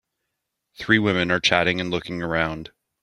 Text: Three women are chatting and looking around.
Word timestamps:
Three 0.79 0.97
women 0.97 1.29
are 1.29 1.39
chatting 1.39 1.79
and 1.79 1.91
looking 1.91 2.23
around. 2.23 2.71